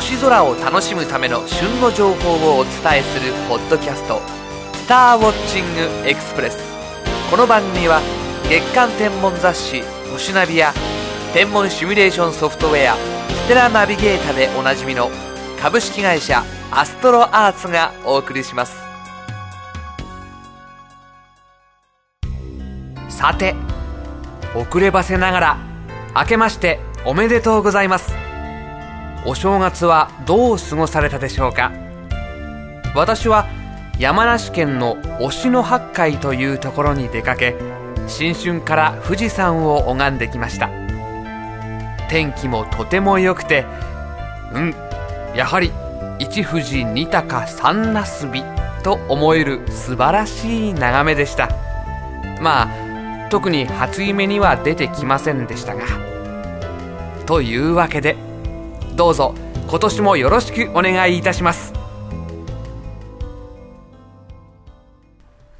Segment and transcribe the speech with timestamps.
[0.00, 4.18] 星空を楽しむための旬の情報をお伝えするポッドキャスト
[4.72, 6.56] 「スターウォッチングエクスプレス」
[7.30, 8.00] この番組は
[8.48, 10.72] 月間天文雑誌「星ナビ」や
[11.34, 12.96] 天文シミュレーションソフトウェア
[13.44, 15.10] 「ステラナビゲータ」でおなじみの
[15.60, 18.78] 株式会社アストロアーツがお送りします。
[23.10, 23.54] さて
[24.54, 25.56] 遅ればせながら
[26.16, 28.19] 明けましておめでとうございます。
[29.26, 31.72] お正月はどう過ごされたでしょうか？
[32.94, 33.46] 私は
[33.98, 37.54] 山梨県の忍野八海というところに出かけ
[38.08, 40.70] 新春から富士山を拝んできました。
[42.08, 43.66] 天気もとても良くて
[44.54, 44.74] うん
[45.36, 45.70] やはり
[46.18, 48.42] 一富士二鷹三なすび
[48.82, 51.50] と思える素晴らしい眺めでした。
[52.40, 55.84] まあ特に初夢には出てきませんでしたが。
[57.26, 58.16] というわけで
[59.00, 59.34] どうぞ。
[59.66, 61.72] 今年もよろしくお願いいたします。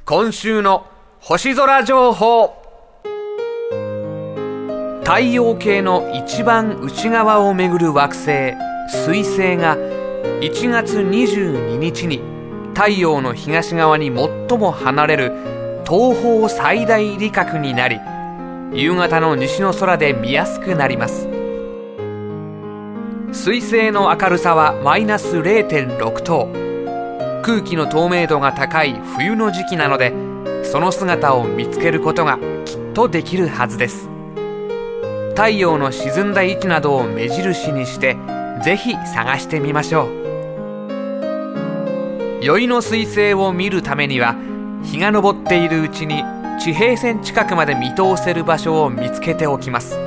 [0.05, 0.85] 今週の
[1.19, 2.53] 星空情報。
[5.03, 8.53] 太陽系の一番内側をめぐる惑星
[8.87, 12.21] 水星が1月22日に
[12.75, 15.31] 太陽の東側に最も離れる
[15.89, 17.99] 東方最大理覚になり
[18.71, 21.40] 夕方の西の空で見やすくなります。
[23.33, 26.49] 水星の明るさはマイナス0.6等
[27.43, 30.13] 空気の透明度が高い冬の時期なので
[30.65, 34.09] その姿を見つけることがきっとできるはずです。
[35.29, 38.17] 太陽の沈んだ位置などを目印にして
[38.63, 40.09] ぜひ探してみましょう。
[42.43, 44.35] 宵の彗星を見るためには
[44.83, 46.23] 日が昇っているうちに
[46.59, 49.97] 地平線近くまで見通せる場所を見つけておきます。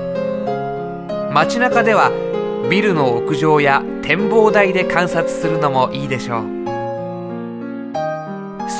[1.32, 2.12] 街中では
[2.70, 6.64] ビルの屋上や展望台で観察するのもいいでしょう。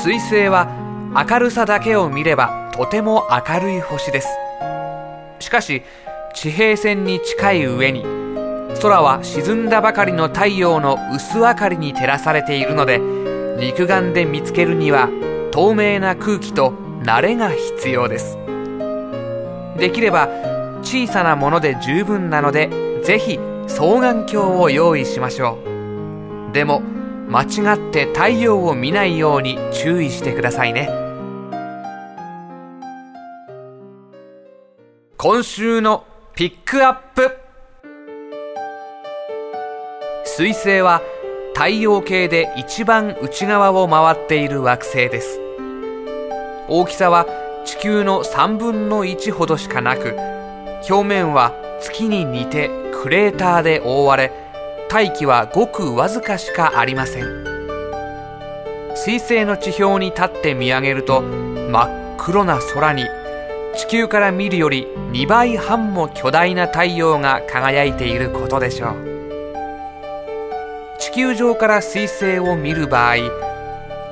[0.05, 0.67] 彗星は
[1.29, 4.27] 明るさだけを見ればとても明るい星です。
[5.39, 5.83] しかし
[6.33, 8.03] 地平線に近い上に
[8.81, 12.99] 空は沈んだばかりの太陽の薄明かりに照らされているので
[13.57, 15.09] 肉眼で見つけるには
[15.51, 16.71] 透明な空気と
[17.03, 18.37] 慣れが必要です。
[19.77, 20.27] できれば
[20.81, 22.69] 小さなもので十分なので
[23.03, 25.57] ぜひ双眼鏡を用意しましょ
[26.49, 26.53] う。
[26.53, 26.81] でも
[27.27, 30.89] 間違って太陽を見ないように注意してくださいね。
[35.17, 36.05] 今週の
[36.35, 37.37] ピックアップ。
[40.25, 41.01] 水星は
[41.53, 45.39] 太陽系で一番内側を回っている惑星です。
[46.67, 47.25] 大きさは
[47.63, 50.15] 地球の3分の1ほどしかなく
[50.89, 52.69] 表面は月に似て
[53.05, 54.31] クレーターで覆われ
[54.89, 57.45] 大気はごくわずかしかありません。
[58.95, 63.05] 水星の地表に立って見上げると真っ黒な空に
[63.75, 68.95] 地球から見るより2倍半も巨大な太陽が輝いていることでしょう。
[70.97, 73.17] 地球上から水星を見る場合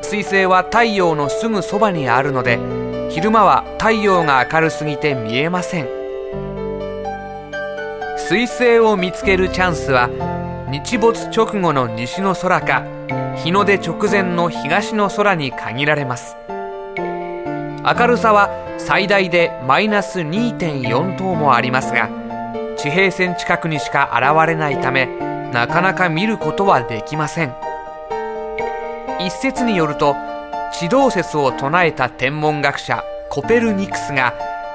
[0.03, 2.59] 水星は太陽のすぐそばにあるので
[3.09, 6.03] 昼間は太陽が明るすぎて見えません。
[8.29, 10.07] 水星を見つけるチャンスは
[10.72, 12.85] 日没直後の西の空か
[13.35, 16.38] 日の出直前の東の空に限られます。
[16.97, 22.09] 明るさは最大でマイナス2.4等もありますが
[22.78, 25.07] 地平線近くにしか現れないため
[25.51, 27.53] なかなか見ることはできません。
[29.19, 30.16] 一説によると
[30.72, 34.34] 地動説を唱えた天文学者コペルニクスが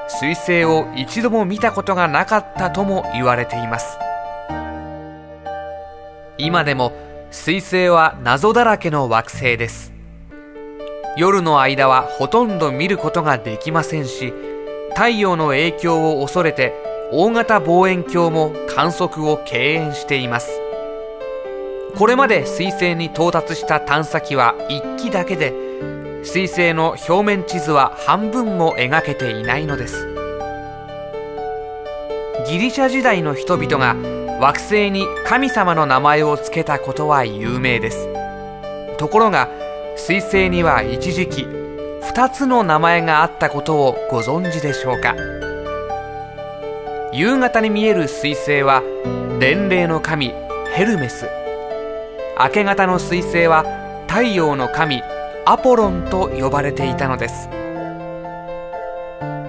[0.09, 3.99] 彗星を一度も見たことがなかったとも言われています。
[6.39, 6.93] 今でも
[7.31, 9.93] 彗星は謎だらけの惑星です。
[11.17, 14.33] 夜の間はほとんど見ることができませんし
[14.91, 16.73] 太陽の影響を恐れて
[17.11, 20.61] 大型望遠鏡も観測を敬遠しています。
[21.97, 25.68] これまで彗星に到達した探査機は1機だけで
[26.23, 30.09] 彗星の表面地図は半分も描けていないのです。
[32.47, 33.95] ギリシャ時代の人々が
[34.41, 38.09] 惑星に神様の名前を付けたことは有名です。
[38.97, 39.49] ところが
[39.97, 45.15] 彗星には一時期2つの名前があったことをご存知でしょうか。
[47.13, 48.83] 夕方に見える彗星は
[49.41, 50.33] 伝令の神
[50.75, 51.29] ヘルメス。
[52.39, 53.65] 明け方の彗星は
[54.07, 55.03] 太陽の神
[55.51, 57.49] アポロンと呼ばれていたのです。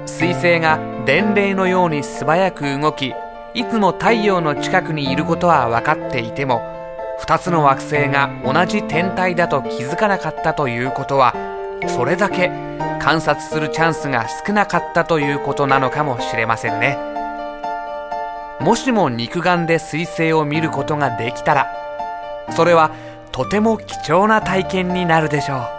[0.06, 3.14] 彗星が伝令のように素早く動き
[3.54, 6.62] いつも太陽の近くにいることは分かっていても
[7.26, 11.34] 2つの惑星が同じ天体だと気づかなかったということは
[11.90, 12.48] それだけ
[13.02, 16.98] 観察するチャンスが少なかったということなのかもしれませんね。
[18.62, 21.68] もしも肉眼で彗星を見ることができたら
[22.56, 22.92] それは
[23.34, 25.79] とても貴重な体験になるでしょう。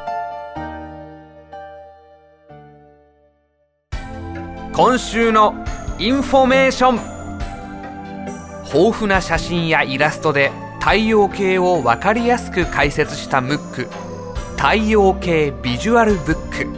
[4.73, 5.65] 今週の
[5.99, 6.95] インフォメーション。
[8.73, 13.89] 豊富な写真やイラストで太陽系を分かりやすく解説したムック。
[14.57, 16.69] 太陽系ビジュアルブック。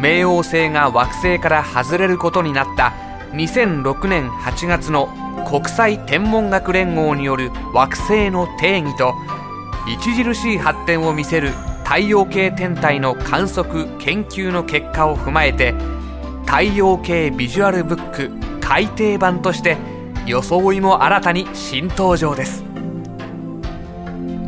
[0.00, 2.94] 冥王星が惑星から外れることになった
[3.32, 5.08] 2006年8月の
[5.46, 9.14] 国際天文学連合による惑星の定義と
[9.98, 11.50] 著しい発展を見せる
[11.84, 15.74] 太陽系天体の観測研究の結果を踏まえて
[16.46, 19.76] 太陽系ビジュアルブック改訂版として
[20.26, 22.64] 装いも新たに新登場です。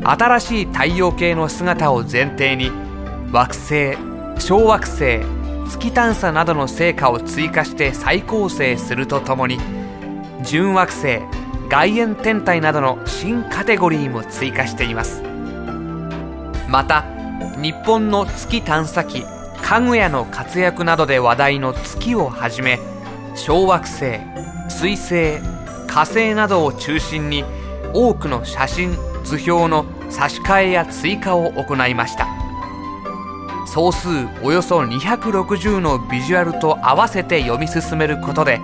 [0.05, 2.71] 新しい太陽系の姿を前提に
[3.31, 3.97] 惑星
[4.39, 5.21] 小惑星
[5.69, 9.59] 月探査などの成果を追加して再構成するとともに
[10.43, 11.21] 準惑星
[11.69, 15.23] 外縁天体などの新カテゴリーも追加しています。
[16.69, 17.05] また
[17.61, 19.25] 日本の月探査機
[19.69, 22.81] かぐやの活躍などで話題の月をはじめ
[23.35, 24.19] 小惑星
[24.71, 25.41] 水星
[25.87, 27.45] 火星などを中心に
[27.93, 32.27] 多くの写真図表の差し替えや追加を行いました。
[33.67, 34.09] 総数
[34.43, 38.63] およそ260のビジュアルと合わせて読み進めることで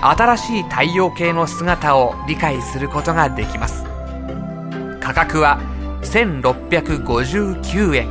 [0.00, 3.84] 新しい太陽系の姿を理解することができます。
[4.98, 5.60] 価格は
[6.00, 8.08] 1659円。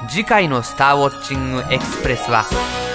[0.09, 2.45] 次回の「スターウォッチングエクスプレス」は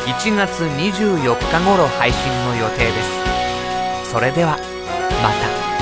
[0.05, 2.91] 1月24日頃配信の予定で
[4.05, 4.11] す。
[4.11, 4.57] それでは
[5.21, 5.29] ま
[5.67, 5.72] た。